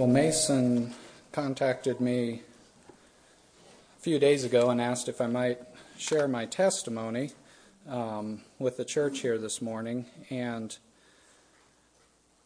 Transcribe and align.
Well, 0.00 0.08
Mason 0.08 0.94
contacted 1.30 2.00
me 2.00 2.40
a 2.88 4.00
few 4.00 4.18
days 4.18 4.44
ago 4.44 4.70
and 4.70 4.80
asked 4.80 5.10
if 5.10 5.20
I 5.20 5.26
might 5.26 5.58
share 5.98 6.26
my 6.26 6.46
testimony 6.46 7.32
um, 7.86 8.40
with 8.58 8.78
the 8.78 8.84
church 8.86 9.18
here 9.18 9.36
this 9.36 9.60
morning. 9.60 10.06
And 10.30 10.74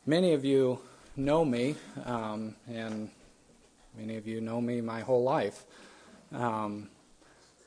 many 0.05 0.33
of 0.33 0.45
you 0.45 0.81
know 1.15 1.45
me, 1.45 1.77
um, 2.05 2.57
and 2.67 3.11
many 3.97 4.17
of 4.17 4.27
you 4.27 4.41
know 4.41 4.61
me 4.61 4.81
my 4.81 5.03
whole 5.03 5.23
life. 5.23 5.63
Um, 6.33 6.89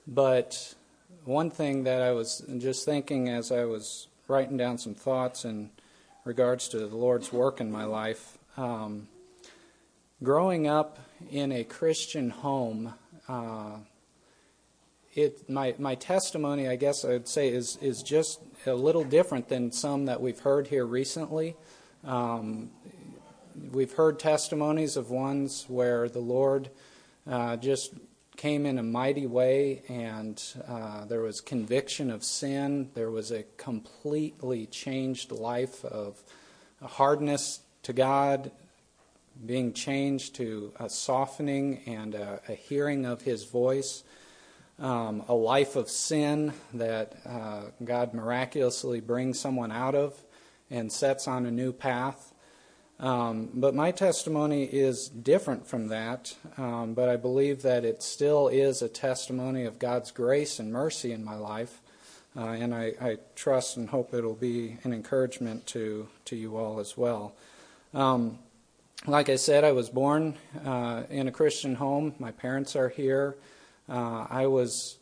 but 0.05 0.75
one 1.23 1.49
thing 1.49 1.85
that 1.85 2.01
I 2.01 2.11
was 2.11 2.43
just 2.57 2.83
thinking 2.83 3.29
as 3.29 3.53
I 3.53 3.63
was 3.63 4.07
writing 4.27 4.57
down 4.57 4.79
some 4.79 4.95
thoughts 4.95 5.45
in 5.45 5.69
regards 6.25 6.67
to 6.67 6.79
the 6.79 6.97
Lord's 6.97 7.31
work 7.31 7.61
in 7.61 7.71
my 7.71 7.85
life. 7.85 8.37
Um, 8.57 9.07
growing 10.23 10.67
up 10.67 10.99
in 11.31 11.51
a 11.51 11.63
Christian 11.63 12.29
home, 12.29 12.93
uh, 13.27 13.77
it 15.13 15.49
my 15.49 15.75
my 15.77 15.95
testimony, 15.95 16.67
I 16.67 16.75
guess 16.75 17.03
I 17.05 17.09
would 17.09 17.27
say, 17.27 17.49
is 17.49 17.77
is 17.81 18.03
just 18.03 18.39
a 18.65 18.73
little 18.73 19.03
different 19.03 19.47
than 19.47 19.71
some 19.71 20.05
that 20.05 20.21
we've 20.21 20.39
heard 20.39 20.67
here 20.67 20.85
recently. 20.85 21.55
Um, 22.03 22.69
we've 23.71 23.93
heard 23.93 24.19
testimonies 24.19 24.97
of 24.97 25.09
ones 25.09 25.65
where 25.67 26.09
the 26.09 26.19
Lord 26.19 26.69
uh, 27.29 27.57
just 27.57 27.93
came 28.35 28.67
in 28.67 28.77
a 28.77 28.83
mighty 28.83 29.25
way, 29.25 29.81
and 29.89 30.41
uh, 30.67 31.05
there 31.05 31.21
was 31.21 31.41
conviction 31.41 32.11
of 32.11 32.23
sin. 32.23 32.91
There 32.93 33.09
was 33.09 33.31
a 33.31 33.43
completely 33.57 34.67
changed 34.67 35.31
life 35.31 35.83
of 35.83 36.21
hardness 36.81 37.61
to 37.83 37.93
God, 37.93 38.51
being 39.45 39.73
changed 39.73 40.35
to 40.35 40.73
a 40.79 40.89
softening 40.89 41.81
and 41.85 42.15
a, 42.15 42.41
a 42.47 42.53
hearing 42.53 43.05
of 43.05 43.21
His 43.21 43.45
voice, 43.45 44.03
um, 44.79 45.23
a 45.27 45.33
life 45.33 45.75
of 45.75 45.89
sin 45.89 46.53
that 46.73 47.15
uh, 47.25 47.63
God 47.83 48.13
miraculously 48.13 48.99
brings 48.99 49.39
someone 49.39 49.71
out 49.71 49.95
of 49.95 50.21
and 50.69 50.91
sets 50.91 51.27
on 51.27 51.45
a 51.45 51.51
new 51.51 51.71
path. 51.71 52.33
Um, 52.99 53.49
but 53.53 53.75
my 53.75 53.91
testimony 53.91 54.63
is 54.63 55.07
different 55.07 55.67
from 55.67 55.89
that, 55.89 56.35
um, 56.57 56.95
but 56.95 57.09
I 57.09 57.15
believe 57.15 57.61
that 57.61 57.85
it 57.85 58.01
still 58.01 58.47
is 58.47 58.81
a 58.81 58.89
testimony 58.89 59.65
of 59.65 59.77
God's 59.77 60.09
grace 60.09 60.57
and 60.57 60.71
mercy 60.71 61.11
in 61.11 61.23
my 61.23 61.35
life. 61.35 61.79
Uh, 62.35 62.49
and 62.49 62.73
I, 62.73 62.93
I, 63.01 63.17
trust 63.35 63.77
and 63.77 63.89
hope 63.89 64.13
it'll 64.13 64.35
be 64.35 64.77
an 64.83 64.93
encouragement 64.93 65.65
to, 65.67 66.07
to 66.25 66.35
you 66.35 66.57
all 66.57 66.79
as 66.79 66.95
well. 66.95 67.33
Um, 67.95 68.37
like 69.05 69.29
I 69.29 69.35
said, 69.35 69.63
I 69.63 69.71
was 69.71 69.89
born 69.89 70.35
uh, 70.65 71.03
in 71.09 71.27
a 71.27 71.31
Christian 71.31 71.75
home. 71.75 72.15
My 72.19 72.31
parents 72.31 72.75
are 72.75 72.89
here. 72.89 73.37
Uh, 73.87 74.25
I 74.29 74.47
was, 74.47 74.97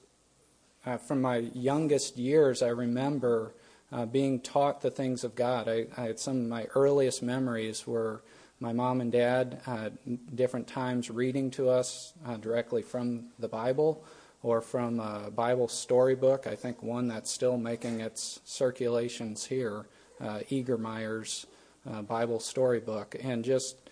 uh, 0.86 0.98
from 0.98 1.22
my 1.22 1.38
youngest 1.54 2.18
years, 2.18 2.62
I 2.62 2.68
remember 2.68 3.54
uh, 3.92 4.06
being 4.06 4.40
taught 4.40 4.82
the 4.82 4.92
things 4.92 5.24
of 5.24 5.36
God. 5.36 5.68
I, 5.68 5.88
I, 5.98 6.08
had 6.08 6.20
some 6.20 6.42
of 6.42 6.48
my 6.48 6.66
earliest 6.76 7.24
memories 7.24 7.88
were 7.88 8.22
my 8.60 8.74
mom 8.74 9.02
and 9.02 9.12
dad 9.12 9.62
at 9.66 10.36
different 10.36 10.68
times 10.68 11.10
reading 11.10 11.50
to 11.52 11.70
us 11.70 12.14
uh, 12.26 12.38
directly 12.38 12.82
from 12.82 13.28
the 13.40 13.48
Bible 13.48 14.04
or 14.44 14.62
from 14.62 15.00
a 15.00 15.32
Bible 15.32 15.68
storybook. 15.68 16.46
I 16.46 16.56
think 16.56 16.84
one 16.84 17.08
that's 17.08 17.32
still 17.32 17.58
making 17.58 18.02
its 18.02 18.40
circulations 18.46 19.46
here, 19.46 19.88
uh, 20.22 20.40
Egermeier's 20.52 21.48
uh, 21.90 22.02
Bible 22.02 22.40
storybook, 22.40 23.16
and 23.22 23.44
just 23.44 23.85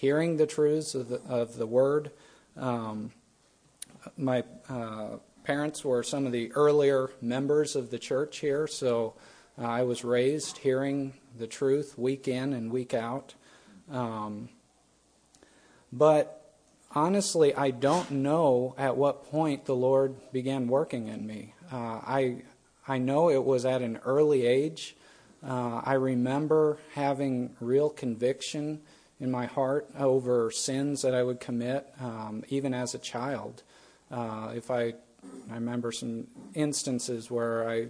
hearing 0.00 0.38
the 0.38 0.46
truths 0.46 0.94
of 0.94 1.10
the, 1.10 1.20
of 1.28 1.56
the 1.58 1.66
Word. 1.66 2.10
Um, 2.56 3.12
my 4.16 4.44
uh, 4.66 5.18
parents 5.44 5.84
were 5.84 6.02
some 6.02 6.24
of 6.24 6.32
the 6.32 6.50
earlier 6.52 7.10
members 7.20 7.76
of 7.76 7.90
the 7.90 7.98
church 7.98 8.38
here, 8.38 8.66
so 8.66 9.12
uh, 9.58 9.66
I 9.66 9.82
was 9.82 10.02
raised 10.02 10.56
hearing 10.56 11.12
the 11.38 11.46
truth 11.46 11.98
week 11.98 12.26
in 12.28 12.54
and 12.54 12.72
week 12.72 12.94
out. 12.94 13.34
Um, 13.90 14.48
but 15.92 16.54
honestly, 16.94 17.54
I 17.54 17.70
don't 17.70 18.10
know 18.10 18.74
at 18.78 18.96
what 18.96 19.30
point 19.30 19.66
the 19.66 19.76
Lord 19.76 20.14
began 20.32 20.66
working 20.66 21.08
in 21.08 21.26
me. 21.26 21.52
Uh, 21.70 22.00
I 22.06 22.36
I 22.88 22.96
know 22.96 23.28
it 23.28 23.44
was 23.44 23.66
at 23.66 23.82
an 23.82 23.98
early 24.06 24.46
age. 24.46 24.96
Uh, 25.46 25.82
I 25.84 25.92
remember 25.92 26.78
having 26.94 27.54
real 27.60 27.90
conviction 27.90 28.80
in 29.20 29.30
my 29.30 29.46
heart 29.46 29.88
over 29.98 30.50
sins 30.50 31.02
that 31.02 31.14
I 31.14 31.22
would 31.22 31.40
commit, 31.40 31.86
um, 32.00 32.42
even 32.48 32.72
as 32.72 32.94
a 32.94 32.98
child. 32.98 33.62
Uh, 34.10 34.52
if 34.56 34.70
I, 34.70 34.94
I 35.50 35.54
remember 35.54 35.92
some 35.92 36.26
instances 36.54 37.30
where 37.30 37.68
I 37.68 37.88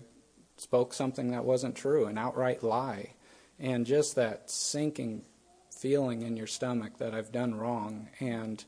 spoke 0.56 0.92
something 0.92 1.30
that 1.30 1.44
wasn't 1.44 1.76
true, 1.76 2.06
an 2.06 2.18
outright 2.18 2.62
lie, 2.62 3.14
and 3.58 3.86
just 3.86 4.16
that 4.16 4.50
sinking 4.50 5.22
feeling 5.70 6.22
in 6.22 6.36
your 6.36 6.46
stomach 6.46 6.98
that 6.98 7.14
I've 7.14 7.32
done 7.32 7.54
wrong, 7.54 8.08
and 8.18 8.62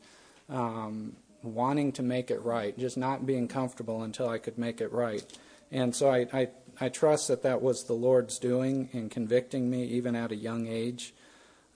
um, 0.49 1.17
wanting 1.43 1.93
to 1.93 2.03
make 2.03 2.31
it 2.31 2.43
right, 2.43 2.79
just 2.79 2.97
not 2.97 3.27
being 3.27 3.49
comfortable 3.49 4.03
until 4.03 4.29
I 4.29 4.39
could 4.39 4.57
make 4.57 4.81
it 4.81 4.93
right. 4.93 5.25
And 5.71 5.95
so 5.95 6.11
I, 6.11 6.27
I, 6.33 6.49
I 6.81 6.89
trust 6.89 7.29
that 7.29 7.43
that 7.43 7.61
was 7.61 7.85
the 7.85 7.93
Lord's 7.93 8.39
doing 8.39 8.89
in 8.93 9.09
convicting 9.09 9.69
me 9.69 9.85
even 9.85 10.15
at 10.15 10.33
a 10.33 10.37
young 10.37 10.67
age. 10.67 11.13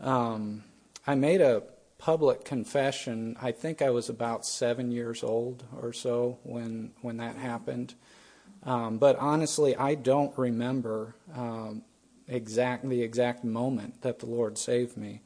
Um, 0.00 0.64
I 1.06 1.15
made 1.15 1.41
a 1.41 1.62
public 1.99 2.44
confession. 2.44 3.37
I 3.41 3.53
think 3.53 3.81
I 3.81 3.91
was 3.91 4.09
about 4.09 4.44
seven 4.44 4.91
years 4.91 5.22
old 5.22 5.65
or 5.81 5.93
so 5.93 6.39
when 6.43 6.93
when 7.00 7.19
that 7.19 7.37
happened. 7.37 7.94
Um, 8.65 8.99
but 8.99 9.16
honestly, 9.19 9.77
I 9.77 9.95
don't 9.95 10.37
remember 10.37 11.15
um, 11.34 11.83
exact 12.27 12.89
the 12.89 13.03
exact 13.03 13.45
moment 13.45 14.03
that 14.03 14.19
the 14.19 14.27
Lord 14.27 14.59
saved 14.59 14.97
me. 14.97 15.22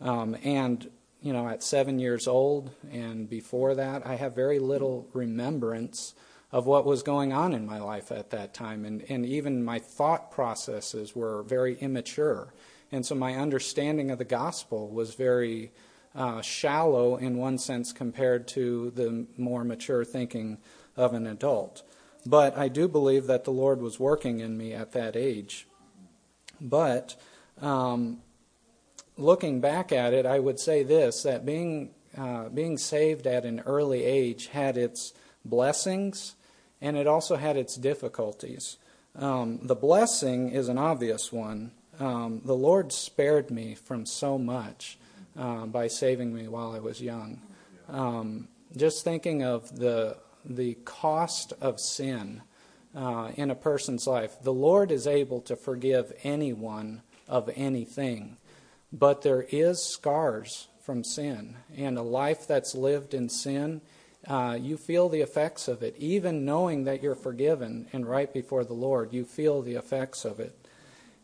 Um, 0.00 0.36
and 0.44 0.88
you 1.20 1.32
know, 1.32 1.48
at 1.48 1.62
seven 1.62 1.98
years 1.98 2.28
old 2.28 2.70
and 2.92 3.28
before 3.28 3.74
that, 3.74 4.06
I 4.06 4.14
have 4.14 4.34
very 4.34 4.60
little 4.60 5.08
remembrance 5.12 6.14
of 6.52 6.66
what 6.66 6.86
was 6.86 7.02
going 7.02 7.32
on 7.32 7.52
in 7.52 7.66
my 7.66 7.80
life 7.80 8.12
at 8.12 8.30
that 8.30 8.54
time, 8.54 8.84
and 8.84 9.02
and 9.08 9.26
even 9.26 9.64
my 9.64 9.80
thought 9.80 10.30
processes 10.30 11.16
were 11.16 11.42
very 11.42 11.76
immature. 11.78 12.54
And 12.92 13.04
so 13.04 13.14
my 13.14 13.34
understanding 13.34 14.10
of 14.10 14.18
the 14.18 14.24
gospel 14.24 14.88
was 14.88 15.14
very 15.14 15.72
uh, 16.14 16.40
shallow 16.40 17.16
in 17.16 17.36
one 17.36 17.58
sense 17.58 17.92
compared 17.92 18.48
to 18.48 18.90
the 18.92 19.26
more 19.36 19.64
mature 19.64 20.04
thinking 20.04 20.58
of 20.96 21.12
an 21.12 21.26
adult. 21.26 21.82
But 22.24 22.56
I 22.56 22.68
do 22.68 22.88
believe 22.88 23.26
that 23.26 23.44
the 23.44 23.52
Lord 23.52 23.80
was 23.80 24.00
working 24.00 24.40
in 24.40 24.56
me 24.56 24.72
at 24.72 24.92
that 24.92 25.14
age. 25.14 25.66
But 26.60 27.16
um, 27.60 28.22
looking 29.16 29.60
back 29.60 29.92
at 29.92 30.14
it, 30.14 30.26
I 30.26 30.38
would 30.38 30.58
say 30.58 30.82
this 30.82 31.22
that 31.22 31.44
being, 31.44 31.90
uh, 32.16 32.48
being 32.48 32.78
saved 32.78 33.26
at 33.26 33.44
an 33.44 33.60
early 33.60 34.04
age 34.04 34.48
had 34.48 34.76
its 34.76 35.12
blessings 35.44 36.34
and 36.80 36.96
it 36.96 37.06
also 37.06 37.36
had 37.36 37.56
its 37.56 37.76
difficulties. 37.76 38.76
Um, 39.14 39.60
the 39.62 39.74
blessing 39.74 40.50
is 40.50 40.68
an 40.68 40.78
obvious 40.78 41.32
one 41.32 41.72
um, 41.98 42.40
the 42.44 42.54
Lord 42.54 42.92
spared 42.92 43.50
me 43.50 43.74
from 43.74 44.06
so 44.06 44.38
much 44.38 44.98
uh, 45.38 45.66
by 45.66 45.88
saving 45.88 46.34
me 46.34 46.48
while 46.48 46.72
I 46.72 46.78
was 46.78 47.00
young. 47.00 47.40
Um, 47.88 48.48
just 48.76 49.04
thinking 49.04 49.42
of 49.42 49.76
the 49.76 50.18
the 50.48 50.74
cost 50.84 51.52
of 51.60 51.80
sin 51.80 52.40
uh, 52.94 53.32
in 53.34 53.50
a 53.50 53.54
person's 53.54 54.06
life, 54.06 54.36
the 54.42 54.52
Lord 54.52 54.90
is 54.90 55.06
able 55.06 55.40
to 55.42 55.56
forgive 55.56 56.12
anyone 56.22 57.02
of 57.28 57.50
anything, 57.56 58.36
but 58.92 59.22
there 59.22 59.42
is 59.50 59.82
scars 59.82 60.68
from 60.80 61.02
sin, 61.02 61.56
and 61.76 61.98
a 61.98 62.02
life 62.02 62.46
that's 62.46 62.74
lived 62.74 63.12
in 63.12 63.28
sin. 63.28 63.80
Uh, 64.26 64.56
you 64.60 64.76
feel 64.76 65.08
the 65.08 65.20
effects 65.20 65.68
of 65.68 65.82
it. 65.82 65.94
Even 65.98 66.44
knowing 66.44 66.84
that 66.84 67.02
you're 67.02 67.14
forgiven 67.14 67.88
and 67.92 68.06
right 68.06 68.32
before 68.32 68.64
the 68.64 68.72
Lord, 68.72 69.12
you 69.12 69.24
feel 69.24 69.62
the 69.62 69.74
effects 69.74 70.24
of 70.24 70.40
it. 70.40 70.65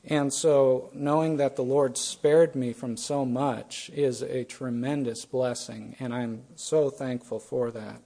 And 0.05 0.33
so, 0.33 0.91
knowing 0.93 1.37
that 1.37 1.55
the 1.55 1.63
Lord 1.63 1.97
spared 1.97 2.57
me 2.57 2.73
from 2.73 2.97
so 2.97 3.25
much 3.25 3.89
is 3.95 4.21
a 4.21 4.43
tremendous 4.43 5.25
blessing, 5.25 5.95
and 6.01 6.13
I'm 6.13 6.43
so 6.57 6.91
thankful 6.91 7.39
for 7.39 7.71
that. 7.71 8.01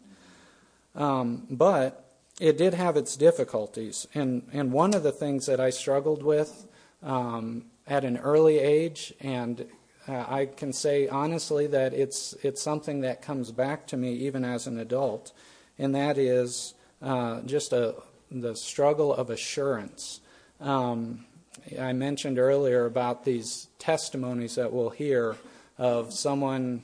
Um, 0.94 1.46
but 1.50 2.04
it 2.38 2.58
did 2.58 2.74
have 2.74 2.98
its 2.98 3.16
difficulties, 3.16 4.06
and, 4.14 4.46
and 4.52 4.72
one 4.72 4.92
of 4.92 5.02
the 5.02 5.12
things 5.12 5.46
that 5.46 5.58
I 5.58 5.70
struggled 5.70 6.22
with 6.22 6.68
um, 7.02 7.64
at 7.86 8.04
an 8.04 8.18
early 8.18 8.58
age, 8.58 9.14
and 9.20 9.66
uh, 10.06 10.24
I 10.28 10.46
can 10.46 10.74
say 10.74 11.08
honestly 11.08 11.66
that 11.68 11.94
it's 11.94 12.34
it's 12.42 12.60
something 12.60 13.00
that 13.00 13.22
comes 13.22 13.52
back 13.52 13.86
to 13.88 13.96
me 13.96 14.12
even 14.12 14.44
as 14.44 14.66
an 14.66 14.78
adult, 14.78 15.32
and 15.78 15.94
that 15.94 16.18
is 16.18 16.74
uh, 17.00 17.40
just 17.42 17.72
a 17.72 17.94
the 18.30 18.54
struggle 18.54 19.14
of 19.14 19.30
assurance. 19.30 20.20
Um, 20.60 21.24
I 21.80 21.92
mentioned 21.92 22.38
earlier 22.38 22.86
about 22.86 23.24
these 23.24 23.68
testimonies 23.78 24.54
that 24.56 24.72
we'll 24.72 24.90
hear 24.90 25.36
of 25.78 26.12
someone 26.12 26.82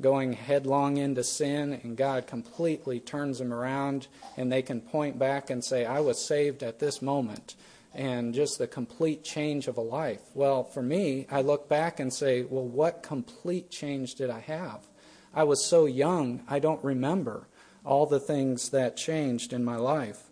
going 0.00 0.32
headlong 0.32 0.96
into 0.96 1.22
sin, 1.22 1.80
and 1.82 1.96
God 1.96 2.26
completely 2.26 3.00
turns 3.00 3.38
them 3.38 3.52
around, 3.52 4.08
and 4.36 4.50
they 4.50 4.62
can 4.62 4.80
point 4.80 5.18
back 5.18 5.50
and 5.50 5.64
say, 5.64 5.84
I 5.84 6.00
was 6.00 6.24
saved 6.24 6.62
at 6.62 6.78
this 6.78 7.00
moment, 7.00 7.54
and 7.94 8.34
just 8.34 8.58
the 8.58 8.66
complete 8.66 9.22
change 9.22 9.68
of 9.68 9.76
a 9.76 9.82
life. 9.82 10.20
Well, 10.34 10.64
for 10.64 10.82
me, 10.82 11.26
I 11.30 11.42
look 11.42 11.68
back 11.68 12.00
and 12.00 12.12
say, 12.12 12.42
Well, 12.42 12.66
what 12.66 13.02
complete 13.02 13.70
change 13.70 14.16
did 14.16 14.30
I 14.30 14.40
have? 14.40 14.86
I 15.32 15.44
was 15.44 15.64
so 15.64 15.86
young, 15.86 16.42
I 16.48 16.58
don't 16.58 16.82
remember 16.84 17.46
all 17.84 18.06
the 18.06 18.20
things 18.20 18.70
that 18.70 18.96
changed 18.96 19.52
in 19.52 19.64
my 19.64 19.76
life. 19.76 20.24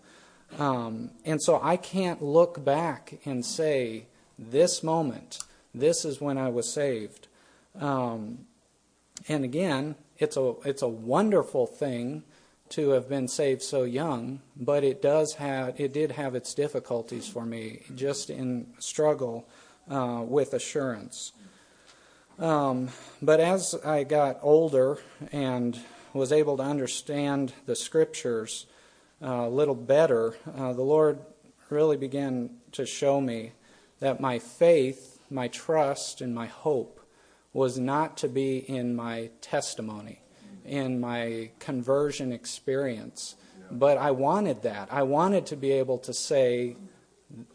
Um, 0.59 1.11
and 1.25 1.43
so 1.43 1.61
I 1.63 1.77
can't 1.77 2.23
look 2.23 2.65
back 2.65 3.19
and 3.25 3.45
say, 3.45 4.07
This 4.39 4.83
moment, 4.83 5.39
this 5.75 6.05
is 6.05 6.21
when 6.21 6.39
I 6.39 6.49
was 6.49 6.73
saved. 6.73 7.29
Um, 7.79 8.47
and 9.29 9.45
again, 9.45 9.95
it's 10.19 10.37
a 10.37 10.55
it's 10.65 10.83
a 10.83 10.89
wonderful 10.89 11.67
thing 11.67 12.23
to 12.71 12.91
have 12.91 13.09
been 13.09 13.29
saved 13.29 13.63
so 13.63 13.83
young, 13.83 14.41
but 14.57 14.85
it 14.85 15.03
does 15.03 15.35
have 15.35 15.79
it 15.81 15.93
did 15.93 16.13
have 16.13 16.35
its 16.35 16.55
difficulties 16.55 17.29
for 17.29 17.45
me 17.45 17.83
just 17.95 18.31
in 18.31 18.67
struggle 18.79 19.47
uh, 19.91 20.23
with 20.27 20.55
assurance. 20.55 21.33
Um, 22.39 22.89
but 23.21 23.41
as 23.41 23.75
I 23.85 24.05
got 24.05 24.39
older 24.43 24.99
and 25.31 25.79
was 26.13 26.33
able 26.33 26.57
to 26.57 26.63
understand 26.63 27.53
the 27.67 27.77
scriptures 27.77 28.67
a 29.23 29.49
little 29.49 29.75
better, 29.75 30.35
uh, 30.57 30.73
the 30.73 30.83
Lord 30.83 31.21
really 31.71 31.97
began 31.97 32.51
to 32.73 32.85
show 32.85 33.21
me 33.21 33.53
that 34.01 34.21
my 34.21 34.39
faith, 34.39 35.21
my 35.31 35.49
trust, 35.49 36.21
and 36.21 36.35
my 36.35 36.47
hope 36.47 37.01
was 37.53 37.79
not 37.79 38.17
to 38.19 38.29
be 38.29 38.59
in 38.59 38.97
my 38.97 39.31
testimony, 39.41 40.21
in 40.65 41.01
my 41.01 41.51
conversion 41.59 42.33
experience. 42.33 43.37
But 43.71 43.97
I 43.97 44.11
wanted 44.11 44.63
that. 44.63 44.89
I 44.91 45.05
wanted 45.05 45.47
to 45.47 45.57
be 45.57 45.73
able 45.73 45.99
to 45.99 46.13
say, 46.13 46.77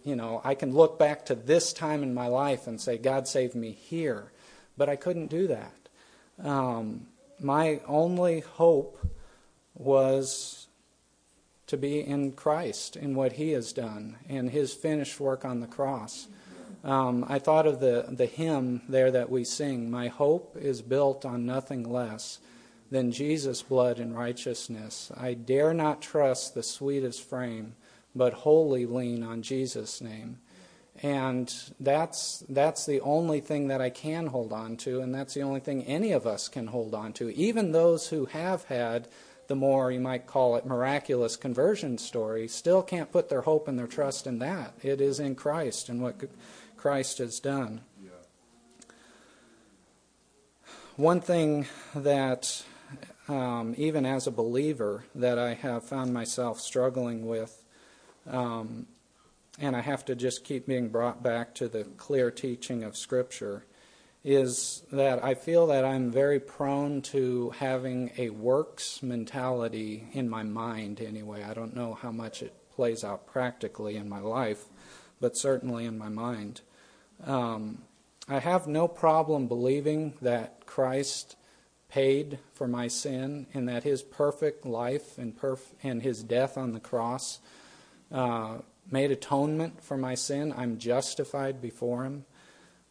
you 0.04 0.16
know, 0.16 0.42
I 0.44 0.56
can 0.56 0.74
look 0.74 0.98
back 0.98 1.26
to 1.26 1.36
this 1.36 1.74
time 1.74 2.02
in 2.02 2.14
my 2.14 2.28
life 2.28 2.66
and 2.66 2.80
say, 2.80 2.98
God 2.98 3.28
saved 3.28 3.56
me 3.56 3.72
here. 3.72 4.32
But 4.78 4.90
I 4.90 4.96
couldn't 4.96 5.28
do 5.28 5.48
that. 5.48 5.74
Um, 6.44 7.08
my 7.40 7.82
only 7.88 8.40
hope 8.40 9.00
was 9.76 10.67
to 11.68 11.78
be 11.78 12.00
in 12.00 12.32
Christ, 12.32 12.96
in 12.96 13.16
what 13.16 13.34
He 13.34 13.52
has 13.52 13.74
done, 13.74 14.18
in 14.28 14.50
His 14.50 14.74
finished 14.74 15.20
work 15.20 15.46
on 15.46 15.60
the 15.60 15.68
cross. 15.68 16.28
Um, 16.84 17.26
I 17.28 17.40
thought 17.40 17.68
of 17.68 17.80
the, 17.80 18.06
the 18.10 18.26
hymn 18.26 18.82
there 18.88 19.12
that 19.12 19.30
we 19.30 19.44
sing 19.44 19.92
My 19.92 20.08
hope 20.08 20.56
is 20.58 20.82
built 20.82 21.26
on 21.26 21.46
nothing 21.46 21.84
less 21.84 22.40
than 22.90 23.12
Jesus' 23.12 23.62
blood 23.62 24.00
and 24.00 24.18
righteousness. 24.18 25.12
I 25.16 25.34
dare 25.34 25.74
not 25.74 26.02
trust 26.02 26.54
the 26.54 26.64
sweetest 26.64 27.22
frame, 27.24 27.76
but 28.16 28.34
wholly 28.34 28.86
lean 28.86 29.24
on 29.24 29.42
Jesus' 29.42 30.02
name. 30.02 30.40
And 31.04 31.54
that's, 31.80 32.44
that's 32.50 32.86
the 32.86 33.02
only 33.02 33.40
thing 33.40 33.68
that 33.68 33.82
I 33.82 33.90
can 33.90 34.28
hold 34.28 34.52
on 34.52 34.78
to, 34.78 35.02
and 35.02 35.14
that's 35.14 35.34
the 35.36 35.44
only 35.44 35.60
thing 35.60 35.84
any 35.84 36.12
of 36.12 36.26
us 36.26 36.48
can 36.48 36.68
hold 36.68 36.96
on 36.96 37.14
to. 37.14 37.30
Even 37.36 37.72
those 37.72 38.08
who 38.08 38.26
have 38.26 38.64
had 38.64 39.08
the 39.48 39.56
more, 39.56 39.92
you 39.92 40.00
might 40.00 40.28
call 40.28 40.56
it, 40.56 40.66
miraculous 40.66 41.36
conversion 41.36 41.98
story, 41.98 42.48
still 42.48 42.82
can't 42.82 43.12
put 43.12 43.30
their 43.30 43.42
hope 43.42 43.68
and 43.68 43.78
their 43.78 43.88
trust 43.88 44.28
in 44.28 44.40
that. 44.40 44.74
It 44.84 45.02
is 45.02 45.20
in 45.20 45.36
Christ 45.36 45.90
and 45.90 46.02
what 46.02 46.16
Christ 46.76 47.18
has 47.20 47.40
done. 47.40 47.82
One 50.98 51.22
thing 51.22 51.68
that, 51.94 52.64
um, 53.28 53.76
even 53.78 54.04
as 54.04 54.26
a 54.26 54.32
believer, 54.32 55.04
that 55.14 55.38
I 55.38 55.54
have 55.54 55.84
found 55.84 56.12
myself 56.12 56.60
struggling 56.60 57.28
with, 57.28 57.64
um, 58.26 58.88
and 59.60 59.76
I 59.76 59.82
have 59.82 60.06
to 60.06 60.16
just 60.16 60.44
keep 60.44 60.66
being 60.66 60.90
brought 60.90 61.22
back 61.22 61.54
to 61.56 61.68
the 61.68 61.84
clear 61.84 62.32
teaching 62.32 62.84
of 62.84 62.98
Scripture, 62.98 63.64
is 64.28 64.84
that 64.92 65.24
I 65.24 65.36
feel 65.36 65.68
that 65.68 65.86
I'm 65.86 66.12
very 66.12 66.42
prone 66.42 67.02
to 67.04 67.52
having 67.52 68.12
a 68.18 68.30
works 68.30 69.02
mentality 69.02 70.10
in 70.12 70.28
my 70.28 70.44
mind, 70.44 71.00
anyway. 71.00 71.46
I 71.46 71.54
don't 71.54 71.74
know 71.74 71.94
how 71.94 72.12
much 72.12 72.44
it 72.44 72.54
plays 72.76 73.06
out 73.06 73.26
practically 73.26 73.96
in 73.96 74.10
my 74.10 74.20
life, 74.20 74.66
but 75.22 75.38
certainly 75.38 75.86
in 75.86 75.98
my 75.98 76.10
mind. 76.10 76.60
Um, 77.24 77.84
I 78.28 78.40
have 78.40 78.68
no 78.68 78.90
problem 78.90 79.48
believing 79.48 80.16
that 80.22 80.66
Christ 80.66 81.38
paid 81.88 82.40
for 82.54 82.68
my 82.68 82.90
sin 82.90 83.48
and 83.54 83.70
that 83.70 83.84
his 83.84 84.04
perfect 84.04 84.66
life 84.66 85.18
and, 85.18 85.40
perf- 85.40 85.74
and 85.84 86.02
his 86.02 86.22
death 86.22 86.58
on 86.58 86.74
the 86.74 86.82
cross 86.82 87.40
uh, 88.12 88.58
made 88.92 89.10
atonement 89.10 89.82
for 89.82 89.96
my 89.96 90.16
sin. 90.16 90.54
I'm 90.58 90.80
justified 90.80 91.62
before 91.62 92.04
him. 92.04 92.26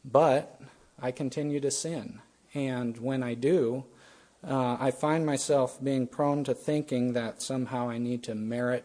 But 0.03 0.59
I 1.01 1.11
continue 1.11 1.61
to 1.61 1.71
sin. 1.71 2.21
And 2.55 2.97
when 2.99 3.23
I 3.23 3.35
do, 3.35 3.85
uh, 4.47 4.77
I 4.79 4.91
find 4.91 5.27
myself 5.27 5.83
being 5.83 6.07
prone 6.07 6.45
to 6.45 6.55
thinking 6.55 7.13
that 7.13 7.43
somehow 7.43 7.91
I 7.91 7.99
need 7.99 8.23
to 8.25 8.35
merit 8.35 8.85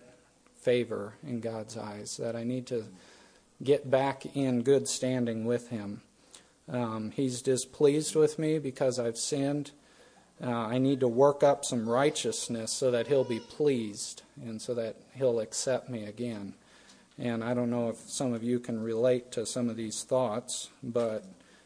favor 0.55 1.13
in 1.25 1.39
God's 1.39 1.77
eyes, 1.77 2.17
that 2.17 2.35
I 2.35 2.43
need 2.43 2.67
to 2.67 2.85
get 3.63 3.89
back 3.89 4.35
in 4.35 4.63
good 4.63 4.87
standing 4.87 5.45
with 5.45 5.69
Him. 5.69 6.01
Um, 6.69 7.11
he's 7.11 7.41
displeased 7.41 8.15
with 8.15 8.39
me 8.39 8.59
because 8.59 8.99
I've 8.99 9.17
sinned. 9.17 9.71
Uh, 10.43 10.49
I 10.49 10.77
need 10.79 10.99
to 11.01 11.07
work 11.07 11.43
up 11.43 11.63
some 11.63 11.87
righteousness 11.87 12.71
so 12.71 12.91
that 12.91 13.07
He'll 13.07 13.23
be 13.23 13.39
pleased 13.39 14.23
and 14.41 14.61
so 14.61 14.73
that 14.73 14.95
He'll 15.13 15.39
accept 15.39 15.89
me 15.89 16.05
again. 16.05 16.55
And 17.17 17.43
I 17.43 17.53
don't 17.53 17.69
know 17.69 17.89
if 17.89 17.97
some 17.97 18.33
of 18.33 18.43
you 18.43 18.59
can 18.59 18.81
relate 18.81 19.31
to 19.33 19.45
some 19.45 19.69
of 19.69 19.75
these 19.75 20.03
thoughts, 20.03 20.69
but 20.81 21.23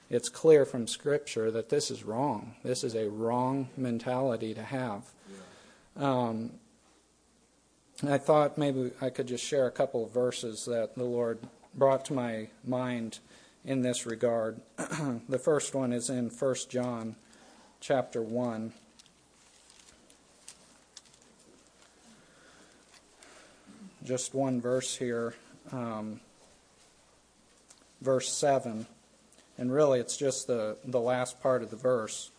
it's 0.10 0.30
clear 0.30 0.66
from 0.66 0.88
Scripture 0.88 1.50
that 1.52 1.70
this 1.70 1.90
is 1.90 2.04
wrong. 2.04 2.56
This 2.64 2.84
is 2.84 2.96
a 2.96 3.10
wrong 3.10 3.70
mentality 3.76 4.54
to 4.54 4.64
have. 4.64 5.04
Um, 5.98 6.52
I 8.08 8.18
thought 8.18 8.58
maybe 8.58 8.92
I 9.02 9.10
could 9.10 9.28
just 9.28 9.44
share 9.44 9.68
a 9.68 9.72
couple 9.72 10.04
of 10.04 10.12
verses 10.12 10.66
that 10.66 10.96
the 10.96 11.06
Lord 11.06 11.40
brought 11.74 12.06
to 12.06 12.14
my 12.14 12.50
mind 12.64 13.20
in 13.64 13.82
this 13.82 14.06
regard. 14.06 14.62
the 15.30 15.40
first 15.40 15.74
one 15.74 15.92
is 15.92 16.10
in 16.10 16.30
1 16.30 16.56
John 16.70 17.16
chapter 17.80 18.22
1. 18.22 18.74
Just 24.04 24.36
one 24.36 24.62
verse 24.62 24.96
here, 24.98 25.34
um, 25.72 26.20
verse 28.02 28.32
7. 28.32 28.86
And 29.58 29.72
really, 29.72 30.00
it's 30.00 30.18
just 30.18 30.48
the, 30.48 30.78
the 30.84 31.00
last 31.00 31.42
part 31.42 31.64
of 31.64 31.70
the 31.70 31.76
verse. 31.76 32.32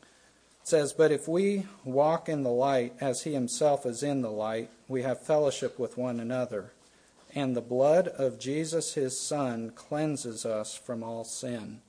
It 0.00 0.68
says, 0.68 0.92
But 0.92 1.12
if 1.12 1.28
we 1.28 1.66
walk 1.84 2.28
in 2.28 2.42
the 2.42 2.50
light 2.50 2.94
as 3.00 3.22
he 3.22 3.32
himself 3.32 3.86
is 3.86 4.02
in 4.02 4.22
the 4.22 4.30
light, 4.30 4.70
we 4.88 5.02
have 5.02 5.20
fellowship 5.20 5.78
with 5.78 5.96
one 5.96 6.20
another 6.20 6.72
and 7.34 7.56
the 7.56 7.60
blood 7.60 8.08
of 8.08 8.38
Jesus, 8.38 8.94
his 8.94 9.18
Son, 9.18 9.70
cleanses 9.70 10.46
us 10.46 10.76
from 10.76 11.02
all 11.02 11.24
sin. 11.24 11.80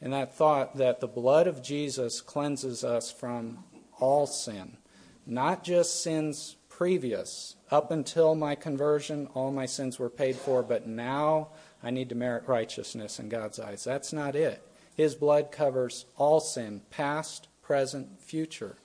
And 0.00 0.12
that 0.12 0.34
thought 0.34 0.76
that 0.78 1.00
the 1.00 1.06
blood 1.06 1.46
of 1.46 1.62
Jesus 1.62 2.20
cleanses 2.20 2.82
us 2.82 3.12
from 3.12 3.62
all 4.00 4.26
sin, 4.26 4.78
not 5.26 5.62
just 5.62 6.02
sins 6.02 6.56
previous. 6.80 7.56
Up 7.70 7.90
until 7.90 8.34
my 8.34 8.54
conversion, 8.54 9.28
all 9.34 9.52
my 9.52 9.66
sins 9.66 9.98
were 9.98 10.08
paid 10.08 10.34
for, 10.34 10.62
but 10.62 10.86
now 10.86 11.48
I 11.82 11.90
need 11.90 12.08
to 12.08 12.14
merit 12.14 12.44
righteousness 12.46 13.18
in 13.18 13.28
God's 13.28 13.60
eyes. 13.60 13.84
That's 13.84 14.14
not 14.14 14.34
it. 14.34 14.66
His 14.94 15.14
blood 15.14 15.52
covers 15.52 16.06
all 16.16 16.40
sin, 16.40 16.80
past, 16.88 17.48
present, 17.60 18.22
future. 18.22 18.76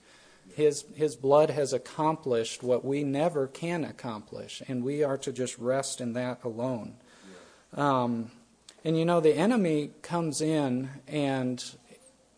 His, 0.54 0.84
his 0.94 1.16
blood 1.16 1.48
has 1.48 1.72
accomplished 1.72 2.62
what 2.62 2.84
we 2.84 3.02
never 3.02 3.46
can 3.46 3.82
accomplish, 3.82 4.62
and 4.68 4.84
we 4.84 5.02
are 5.02 5.16
to 5.16 5.32
just 5.32 5.56
rest 5.56 6.02
in 6.02 6.12
that 6.12 6.44
alone. 6.44 6.96
Um, 7.72 8.30
and 8.84 8.98
you 8.98 9.06
know, 9.06 9.20
the 9.20 9.34
enemy 9.34 9.92
comes 10.02 10.42
in 10.42 10.90
and 11.08 11.64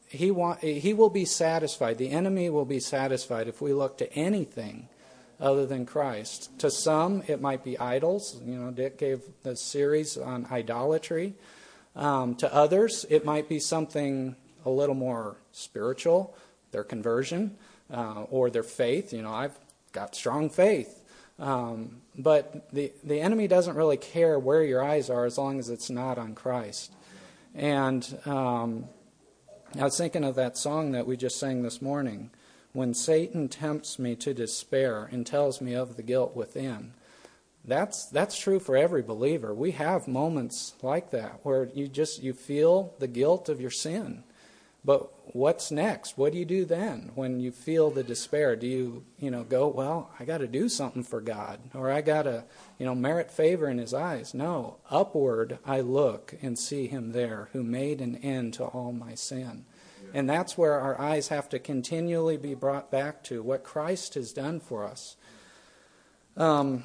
he, 0.07 0.31
want, 0.31 0.61
he 0.61 0.95
will 0.95 1.11
be 1.11 1.25
satisfied. 1.25 1.99
The 1.99 2.11
enemy 2.11 2.49
will 2.49 2.65
be 2.65 2.79
satisfied 2.79 3.49
if 3.49 3.61
we 3.61 3.73
look 3.73 3.99
to 3.99 4.13
anything 4.13 4.89
other 5.41 5.67
than 5.67 5.87
Christ. 5.87 6.51
To 6.61 6.71
some, 6.71 7.23
it 7.27 7.41
might 7.41 7.65
be 7.65 7.79
idols. 7.79 8.41
You 8.45 8.57
know, 8.57 8.71
Dick 8.71 8.99
gave 8.99 9.23
the 9.43 9.57
series 9.57 10.17
on 10.17 10.47
idolatry. 10.51 11.35
Um, 11.95 12.35
to 12.37 12.53
others, 12.53 13.07
it 13.09 13.25
might 13.25 13.49
be 13.49 13.59
something 13.61 14.37
a 14.65 14.71
little 14.71 14.95
more 14.95 15.37
spiritual, 15.53 16.37
their 16.71 16.85
conversion 16.85 17.57
uh, 17.93 18.23
or 18.31 18.51
their 18.51 18.63
faith. 18.63 19.13
You 19.13 19.23
know, 19.23 19.33
I've 19.33 19.59
got 19.93 20.15
strong 20.15 20.51
faith. 20.51 21.03
Um, 21.39 22.03
but 22.17 22.69
the, 22.73 22.93
the 23.05 23.21
enemy 23.21 23.47
doesn't 23.47 23.77
really 23.77 23.97
care 23.97 24.39
where 24.39 24.63
your 24.65 24.83
eyes 24.83 25.09
are 25.09 25.25
as 25.25 25.39
long 25.39 25.59
as 25.59 25.71
it's 25.71 25.89
not 25.89 26.19
on 26.19 26.35
Christ. 26.35 26.93
And 27.55 28.19
um, 28.27 28.87
I 29.79 29.85
was 29.85 29.97
thinking 29.97 30.25
of 30.25 30.35
that 30.35 30.59
song 30.59 30.93
that 30.93 31.07
we 31.07 31.17
just 31.17 31.39
sang 31.39 31.63
this 31.63 31.81
morning. 31.81 32.31
When 32.73 32.95
Satan 32.95 33.49
tempts 33.49 33.99
me 33.99 34.15
to 34.17 34.35
despair 34.35 35.09
and 35.11 35.27
tells 35.27 35.61
me 35.61 35.75
of 35.75 35.97
the 35.97 36.03
guilt 36.03 36.37
within. 36.37 36.93
That's 37.65 38.07
that's 38.07 38.39
true 38.39 38.61
for 38.61 38.77
every 38.77 39.03
believer. 39.03 39.53
We 39.53 39.73
have 39.73 40.09
moments 40.09 40.75
like 40.81 41.11
that 41.11 41.41
where 41.43 41.65
you 41.75 41.89
just 41.89 42.23
you 42.23 42.33
feel 42.33 42.95
the 42.99 43.09
guilt 43.09 43.49
of 43.49 43.61
your 43.61 43.71
sin. 43.71 44.25
But 44.85 45.11
what's 45.35 45.71
next? 45.71 46.17
What 46.17 46.33
do 46.33 46.39
you 46.39 46.45
do 46.45 46.65
then 46.65 47.11
when 47.15 47.41
you 47.41 47.51
feel 47.51 47.91
the 47.91 48.05
despair? 48.05 48.57
Do 48.57 48.67
you, 48.67 49.05
you 49.19 49.31
know, 49.31 49.43
go, 49.43 49.69
well, 49.69 50.11
I 50.19 50.25
got 50.25 50.39
to 50.39 50.47
do 50.47 50.69
something 50.69 51.03
for 51.03 51.21
God 51.21 51.61
or 51.75 51.91
I 51.91 52.01
got 52.01 52.23
to, 52.23 52.45
you 52.79 52.87
know, 52.87 52.95
merit 52.95 53.31
favor 53.31 53.69
in 53.69 53.79
his 53.79 53.93
eyes? 53.93 54.33
No, 54.33 54.79
upward 54.89 55.59
I 55.67 55.81
look 55.81 56.35
and 56.41 56.59
see 56.59 56.87
him 56.87 57.13
there 57.13 57.49
who 57.53 57.63
made 57.63 58.01
an 58.01 58.17
end 58.17 58.55
to 58.55 58.65
all 58.65 58.93
my 58.93 59.15
sin. 59.15 59.67
And 60.15 60.29
that's 60.29 60.57
where 60.57 60.81
our 60.81 61.01
eyes 61.01 61.29
have 61.29 61.49
to 61.51 61.59
continually 61.59 62.37
be 62.37 62.55
brought 62.55 62.91
back 62.91 63.23
to 63.25 63.43
what 63.43 63.63
Christ 63.63 64.15
has 64.15 64.33
done 64.33 64.61
for 64.61 64.85
us. 64.85 65.17
Um, 66.37 66.85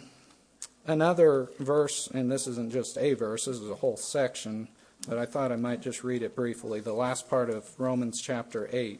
another 0.86 1.50
verse, 1.60 2.08
and 2.08 2.32
this 2.32 2.48
isn't 2.48 2.72
just 2.72 2.98
a 2.98 3.14
verse, 3.14 3.46
this 3.46 3.58
is 3.60 3.70
a 3.70 3.76
whole 3.76 3.98
section 3.98 4.68
but 5.08 5.18
I 5.18 5.26
thought 5.26 5.52
I 5.52 5.58
might 5.58 5.82
just 5.82 6.04
read 6.04 6.24
it 6.24 6.36
briefly, 6.36 6.80
the 6.80 6.94
last 6.94 7.30
part 7.30 7.50
of 7.50 7.70
Romans 7.78 8.22
chapter 8.22 8.70
8. 8.72 9.00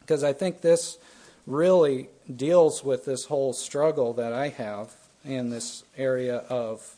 Because 0.00 0.24
I 0.24 0.32
think 0.32 0.60
this 0.60 0.98
really 1.46 2.08
deals 2.34 2.82
with 2.82 3.04
this 3.04 3.26
whole 3.26 3.52
struggle 3.52 4.14
that 4.14 4.32
I 4.32 4.48
have 4.48 4.94
in 5.24 5.50
this 5.50 5.84
area 5.98 6.38
of 6.48 6.96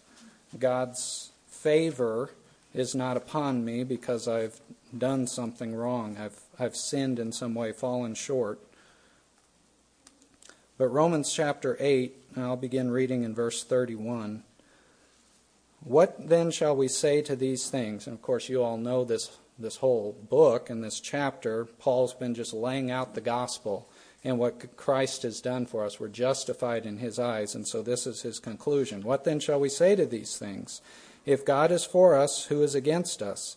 God's 0.59 1.33
favor 1.49 2.31
is 2.73 2.95
not 2.95 3.17
upon 3.17 3.65
me 3.65 3.85
because 3.85 4.29
I've 4.29 4.61
done 4.99 5.27
something 5.27 5.75
wrong. 5.75 6.17
I've, 6.19 6.41
I've 6.59 6.77
sinned 6.77 7.19
in 7.19 7.33
some 7.33 7.55
way, 7.55 7.73
fallen 7.73 8.15
short. 8.15 8.61
But 10.77 10.89
Romans 10.89 11.33
chapter 11.33 11.77
8, 11.79 12.15
I'll 12.37 12.57
begin 12.57 12.91
reading 12.91 13.23
in 13.23 13.35
verse 13.35 13.63
31. 13.63 14.43
What 15.81 16.29
then 16.29 16.51
shall 16.51 16.75
we 16.75 16.89
say 16.89 17.23
to 17.23 17.37
these 17.37 17.69
things? 17.69 18.07
And 18.07 18.15
of 18.15 18.23
course, 18.23 18.49
you 18.49 18.63
all 18.63 18.77
know 18.77 19.05
this, 19.05 19.37
this 19.59 19.77
whole 19.77 20.17
book 20.29 20.71
and 20.71 20.83
this 20.83 20.99
chapter. 20.99 21.67
Paul's 21.67 22.15
been 22.15 22.35
just 22.35 22.53
laying 22.53 22.91
out 22.91 23.15
the 23.15 23.21
gospel 23.21 23.89
and 24.25 24.39
what 24.39 24.77
Christ 24.77 25.23
has 25.23 25.41
done 25.41 25.67
for 25.67 25.85
us. 25.85 26.01
We're 26.01 26.09
justified 26.09 26.87
in 26.87 26.97
his 26.97 27.19
eyes, 27.19 27.55
and 27.55 27.69
so 27.69 27.83
this 27.83 28.07
is 28.07 28.23
his 28.23 28.39
conclusion. 28.39 29.03
What 29.03 29.25
then 29.25 29.39
shall 29.39 29.61
we 29.61 29.69
say 29.69 29.95
to 29.95 30.07
these 30.07 30.39
things? 30.39 30.81
If 31.27 31.45
God 31.45 31.71
is 31.71 31.85
for 31.85 32.17
us, 32.17 32.47
who 32.47 32.63
is 32.63 32.75
against 32.75 33.23
us? 33.23 33.57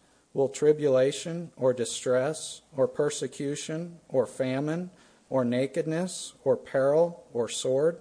Will 0.33 0.49
tribulation, 0.49 1.51
or 1.57 1.73
distress, 1.73 2.61
or 2.75 2.87
persecution, 2.87 3.99
or 4.07 4.25
famine, 4.25 4.91
or 5.29 5.43
nakedness, 5.43 6.33
or 6.43 6.55
peril, 6.55 7.25
or 7.33 7.49
sword? 7.49 7.97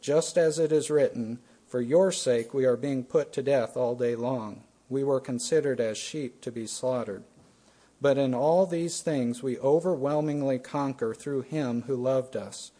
Just 0.00 0.36
as 0.36 0.58
it 0.58 0.72
is 0.72 0.90
written, 0.90 1.38
for 1.66 1.80
your 1.80 2.10
sake 2.10 2.52
we 2.52 2.64
are 2.64 2.76
being 2.76 3.04
put 3.04 3.32
to 3.32 3.42
death 3.42 3.76
all 3.76 3.94
day 3.94 4.16
long. 4.16 4.64
We 4.88 5.04
were 5.04 5.20
considered 5.20 5.80
as 5.80 5.96
sheep 5.96 6.40
to 6.40 6.50
be 6.50 6.66
slaughtered. 6.66 7.22
But 8.00 8.18
in 8.18 8.34
all 8.34 8.66
these 8.66 9.02
things 9.02 9.42
we 9.42 9.58
overwhelmingly 9.58 10.58
conquer 10.58 11.14
through 11.14 11.42
him 11.42 11.82
who 11.82 11.94
loved 11.94 12.34
us. 12.34 12.72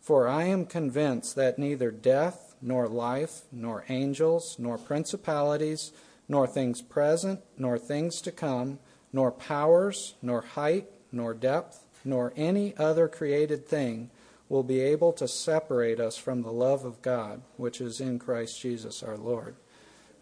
For 0.00 0.26
I 0.26 0.44
am 0.44 0.66
convinced 0.66 1.36
that 1.36 1.58
neither 1.58 1.90
death, 1.90 2.56
nor 2.60 2.88
life, 2.88 3.42
nor 3.52 3.84
angels, 3.88 4.56
nor 4.58 4.78
principalities, 4.78 5.92
nor 6.28 6.46
things 6.46 6.82
present, 6.82 7.40
nor 7.58 7.78
things 7.78 8.20
to 8.22 8.32
come, 8.32 8.78
nor 9.12 9.30
powers, 9.30 10.14
nor 10.22 10.42
height, 10.42 10.86
nor 11.12 11.34
depth, 11.34 11.84
nor 12.04 12.32
any 12.36 12.76
other 12.76 13.08
created 13.08 13.66
thing 13.66 14.10
will 14.48 14.62
be 14.62 14.80
able 14.80 15.12
to 15.12 15.26
separate 15.26 16.00
us 16.00 16.16
from 16.16 16.42
the 16.42 16.52
love 16.52 16.84
of 16.84 17.02
God, 17.02 17.42
which 17.56 17.80
is 17.80 18.00
in 18.00 18.18
Christ 18.18 18.60
Jesus 18.60 19.02
our 19.02 19.16
Lord. 19.16 19.56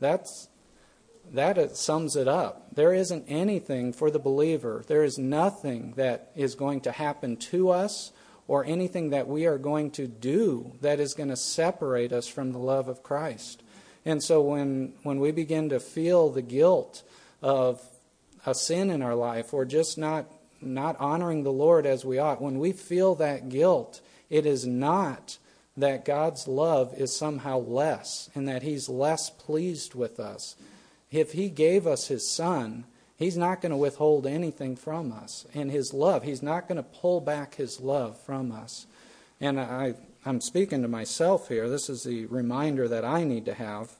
That's 0.01 0.49
that 1.31 1.77
sums 1.77 2.17
it 2.17 2.29
up. 2.29 2.75
There 2.75 2.93
isn't 2.93 3.25
anything 3.29 3.93
for 3.93 4.11
the 4.11 4.19
believer. 4.19 4.83
There 4.87 5.05
is 5.05 5.19
nothing 5.19 5.95
that 5.97 6.33
is 6.35 6.55
going 6.55 6.81
to 6.83 6.93
happen 6.93 7.37
to 7.37 7.71
us 7.71 8.13
or 8.49 8.65
anything 8.65 9.11
that 9.11 9.29
we 9.29 9.47
are 9.47 9.59
going 9.59 9.91
to 9.93 10.07
do 10.07 10.73
that 10.81 11.01
is 11.01 11.15
going 11.15 11.29
to 11.29 11.37
separate 11.37 12.13
us 12.13 12.27
from 12.27 12.53
the 12.53 12.59
love 12.59 12.89
of 12.89 13.03
Christ. 13.03 13.62
And 14.05 14.23
so 14.23 14.43
when 14.43 14.95
when 15.03 15.21
we 15.21 15.31
begin 15.31 15.69
to 15.69 15.81
feel 15.81 16.31
the 16.31 16.43
guilt 16.43 17.03
of 17.41 17.81
a 18.45 18.55
sin 18.55 18.91
in 18.91 19.03
our 19.03 19.15
life 19.15 19.55
or 19.55 19.65
just 19.65 19.97
not 19.97 20.27
not 20.61 20.97
honoring 21.01 21.43
the 21.43 21.53
Lord 21.53 21.87
as 21.87 22.05
we 22.05 22.19
ought, 22.19 22.41
when 22.41 22.59
we 22.59 22.73
feel 22.73 23.15
that 23.17 23.49
guilt, 23.49 24.01
it 24.31 24.47
is 24.47 24.67
not 24.67 25.39
that 25.77 26.05
God's 26.05 26.47
love 26.47 26.95
is 26.97 27.17
somehow 27.17 27.59
less 27.59 28.31
and 28.35 28.49
that 28.49 28.63
He's 28.63 28.89
less 28.89 29.31
pleased 29.31 29.95
with 29.95 30.21
us. 30.21 30.57
If 31.11 31.33
He 31.33 31.49
gave 31.49 31.87
us 31.87 32.09
His 32.09 32.29
Son, 32.29 32.85
He's 33.17 33.37
not 33.37 33.61
going 33.61 33.71
to 33.71 33.77
withhold 33.77 34.27
anything 34.27 34.77
from 34.77 35.13
us. 35.13 35.47
And 35.55 35.71
His 35.71 35.95
love, 35.95 36.25
He's 36.25 36.43
not 36.43 36.69
going 36.69 36.77
to 36.77 36.83
pull 36.83 37.21
back 37.21 37.55
His 37.55 37.81
love 37.81 38.19
from 38.19 38.53
us. 38.53 38.87
And 39.41 39.59
I, 39.61 39.95
I'm 40.25 40.41
speaking 40.41 40.83
to 40.83 40.89
myself 40.89 41.49
here. 41.49 41.69
This 41.69 41.91
is 41.91 42.05
the 42.05 42.27
reminder 42.27 42.87
that 42.87 43.05
I 43.05 43.25
need 43.25 43.45
to 43.47 43.55
have. 43.55 43.97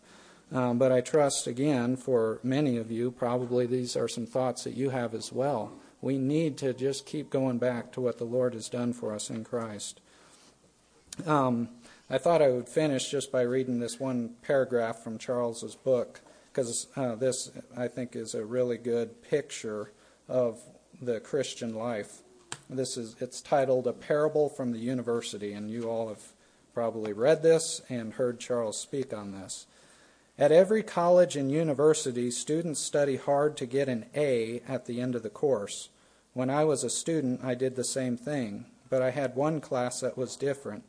Um, 0.53 0.79
but 0.79 0.93
I 0.93 1.01
trust, 1.01 1.47
again, 1.47 1.97
for 1.97 2.39
many 2.43 2.77
of 2.77 2.93
you, 2.93 3.11
probably 3.11 3.67
these 3.67 3.97
are 3.97 4.07
some 4.07 4.27
thoughts 4.27 4.65
that 4.65 4.77
you 4.77 4.91
have 4.91 5.15
as 5.15 5.33
well. 5.33 5.73
We 6.01 6.19
need 6.19 6.59
to 6.59 6.75
just 6.75 7.07
keep 7.07 7.31
going 7.31 7.59
back 7.59 7.91
to 7.93 8.01
what 8.01 8.19
the 8.19 8.25
Lord 8.25 8.55
has 8.55 8.69
done 8.69 8.93
for 8.93 9.13
us 9.13 9.31
in 9.31 9.45
Christ. 9.45 10.01
Um, 11.27 11.71
I 12.09 12.19
thought 12.19 12.43
I 12.43 12.51
would 12.51 12.69
finish 12.69 13.11
just 13.11 13.33
by 13.33 13.43
reading 13.43 13.81
this 13.81 13.99
one 13.99 14.35
paragraph 14.43 15.03
from 15.03 15.19
Charles's 15.19 15.75
book 15.75 16.21
because 16.53 16.87
uh, 16.97 17.15
this, 17.15 17.51
I 17.77 17.89
think, 17.89 18.15
is 18.15 18.35
a 18.35 18.45
really 18.45 18.77
good 18.77 19.23
picture 19.23 19.91
of 20.29 20.61
the 21.01 21.19
Christian 21.19 21.75
life. 21.75 22.21
This 22.75 22.97
is 22.97 23.17
it's 23.21 23.41
titled 23.43 23.87
"A 23.87 23.93
Parable 23.93 24.49
from 24.49 24.73
the 24.73 24.79
University," 24.79 25.53
and 25.53 25.71
you 25.71 25.91
all 25.91 26.09
have 26.09 26.33
probably 26.73 27.13
read 27.13 27.43
this 27.43 27.83
and 27.89 28.15
heard 28.15 28.41
Charles 28.41 28.79
speak 28.79 29.13
on 29.13 29.33
this. 29.33 29.67
At 30.39 30.53
every 30.53 30.83
college 30.83 31.37
and 31.37 31.53
university, 31.53 32.31
students 32.31 32.81
study 32.81 33.17
hard 33.17 33.59
to 33.59 33.67
get 33.67 33.89
an 33.89 34.07
A 34.15 34.63
at 34.67 34.87
the 34.87 35.01
end 35.01 35.15
of 35.15 35.23
the 35.23 35.29
course. 35.29 35.91
When 36.33 36.49
I 36.49 36.65
was 36.65 36.83
a 36.83 36.89
student, 36.89 37.45
I 37.45 37.55
did 37.55 37.77
the 37.77 37.85
same 37.85 38.17
thing, 38.17 38.65
but 38.89 39.03
I 39.03 39.11
had 39.11 39.37
one 39.37 39.61
class 39.61 40.01
that 40.01 40.17
was 40.17 40.35
different. 40.35 40.85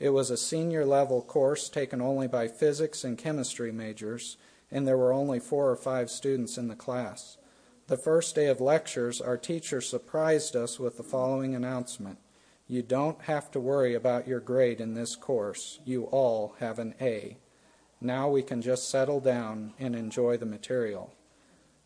It 0.00 0.10
was 0.10 0.30
a 0.30 0.36
senior 0.36 0.84
level 0.84 1.22
course 1.22 1.68
taken 1.68 2.00
only 2.00 2.26
by 2.26 2.48
physics 2.48 3.04
and 3.04 3.16
chemistry 3.16 3.70
majors, 3.70 4.36
and 4.72 4.86
there 4.86 4.98
were 4.98 5.12
only 5.12 5.38
four 5.38 5.70
or 5.70 5.76
five 5.76 6.10
students 6.10 6.58
in 6.58 6.66
the 6.66 6.74
class. 6.74 7.36
The 7.88 7.96
first 7.96 8.34
day 8.34 8.48
of 8.48 8.60
lectures, 8.60 9.18
our 9.18 9.38
teacher 9.38 9.80
surprised 9.80 10.54
us 10.54 10.78
with 10.78 10.98
the 10.98 11.02
following 11.02 11.54
announcement 11.54 12.18
You 12.66 12.82
don't 12.82 13.22
have 13.22 13.50
to 13.52 13.60
worry 13.60 13.94
about 13.94 14.28
your 14.28 14.40
grade 14.40 14.78
in 14.78 14.92
this 14.92 15.16
course. 15.16 15.80
You 15.86 16.04
all 16.04 16.54
have 16.60 16.78
an 16.78 16.94
A. 17.00 17.38
Now 17.98 18.28
we 18.28 18.42
can 18.42 18.60
just 18.60 18.90
settle 18.90 19.20
down 19.20 19.72
and 19.78 19.96
enjoy 19.96 20.36
the 20.36 20.44
material. 20.44 21.14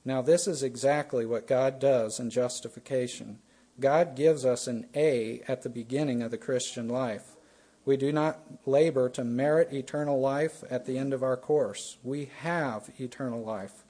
Now, 0.04 0.22
this 0.22 0.48
is 0.48 0.64
exactly 0.64 1.24
what 1.24 1.46
God 1.46 1.78
does 1.78 2.18
in 2.18 2.30
justification. 2.30 3.38
God 3.78 4.16
gives 4.16 4.44
us 4.44 4.66
an 4.66 4.88
A 4.96 5.42
at 5.46 5.62
the 5.62 5.70
beginning 5.70 6.20
of 6.20 6.32
the 6.32 6.36
Christian 6.36 6.88
life. 6.88 7.36
We 7.84 7.96
do 7.96 8.10
not 8.10 8.40
labor 8.66 9.08
to 9.10 9.22
merit 9.22 9.72
eternal 9.72 10.20
life 10.20 10.64
at 10.68 10.84
the 10.84 10.98
end 10.98 11.12
of 11.12 11.22
our 11.22 11.36
course. 11.36 11.98
We 12.02 12.28
have 12.40 12.90
eternal 12.98 13.40
life. 13.40 13.81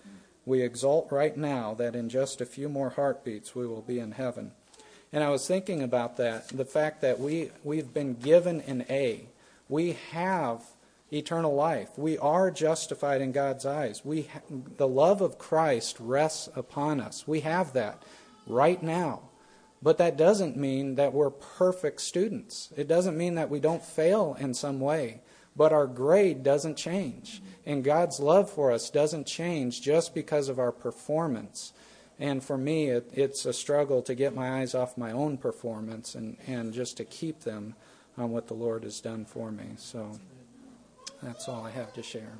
We 0.44 0.62
exult 0.62 1.12
right 1.12 1.36
now 1.36 1.74
that 1.74 1.94
in 1.94 2.08
just 2.08 2.40
a 2.40 2.46
few 2.46 2.68
more 2.68 2.90
heartbeats 2.90 3.54
we 3.54 3.66
will 3.66 3.82
be 3.82 3.98
in 3.98 4.12
heaven. 4.12 4.52
And 5.12 5.22
I 5.22 5.28
was 5.28 5.46
thinking 5.46 5.82
about 5.82 6.16
that 6.16 6.48
the 6.48 6.64
fact 6.64 7.00
that 7.02 7.20
we, 7.20 7.50
we've 7.62 7.92
been 7.92 8.14
given 8.14 8.60
an 8.62 8.84
A. 8.88 9.28
We 9.68 9.98
have 10.10 10.62
eternal 11.12 11.54
life. 11.54 11.90
We 11.96 12.18
are 12.18 12.50
justified 12.50 13.20
in 13.20 13.32
God's 13.32 13.66
eyes. 13.66 14.04
We 14.04 14.28
the 14.78 14.88
love 14.88 15.20
of 15.20 15.38
Christ 15.38 15.96
rests 16.00 16.48
upon 16.56 17.00
us. 17.00 17.28
We 17.28 17.40
have 17.40 17.74
that 17.74 18.02
right 18.46 18.82
now. 18.82 19.22
But 19.82 19.98
that 19.98 20.16
doesn't 20.16 20.56
mean 20.56 20.94
that 20.94 21.12
we're 21.12 21.30
perfect 21.30 22.00
students. 22.00 22.72
It 22.76 22.86
doesn't 22.86 23.18
mean 23.18 23.34
that 23.34 23.50
we 23.50 23.58
don't 23.58 23.84
fail 23.84 24.36
in 24.38 24.54
some 24.54 24.80
way. 24.80 25.20
But 25.54 25.72
our 25.72 25.86
grade 25.86 26.42
doesn't 26.42 26.76
change. 26.76 27.42
And 27.66 27.84
God's 27.84 28.20
love 28.20 28.50
for 28.50 28.72
us 28.72 28.90
doesn't 28.90 29.26
change 29.26 29.82
just 29.82 30.14
because 30.14 30.48
of 30.48 30.58
our 30.58 30.72
performance. 30.72 31.72
And 32.18 32.42
for 32.42 32.56
me, 32.56 32.88
it, 32.88 33.10
it's 33.12 33.44
a 33.46 33.52
struggle 33.52 34.02
to 34.02 34.14
get 34.14 34.34
my 34.34 34.60
eyes 34.60 34.74
off 34.74 34.96
my 34.96 35.12
own 35.12 35.38
performance 35.38 36.14
and, 36.14 36.36
and 36.46 36.72
just 36.72 36.96
to 36.98 37.04
keep 37.04 37.40
them 37.40 37.74
on 38.16 38.30
what 38.30 38.46
the 38.46 38.54
Lord 38.54 38.84
has 38.84 39.00
done 39.00 39.24
for 39.24 39.50
me. 39.50 39.70
So 39.76 40.18
that's 41.22 41.48
all 41.48 41.64
I 41.64 41.70
have 41.70 41.92
to 41.94 42.02
share. 42.02 42.32